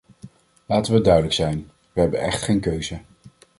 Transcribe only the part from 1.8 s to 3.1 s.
we hebben echt geen keuze.